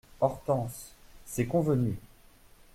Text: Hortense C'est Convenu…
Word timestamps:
Hortense 0.19 0.95
C'est 1.27 1.45
Convenu… 1.45 1.99